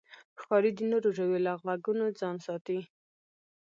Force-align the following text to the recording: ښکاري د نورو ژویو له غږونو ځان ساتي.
ښکاري 0.39 0.71
د 0.75 0.79
نورو 0.91 1.09
ژویو 1.17 1.43
له 1.45 1.51
غږونو 1.63 2.05
ځان 2.19 2.35
ساتي. 2.45 2.79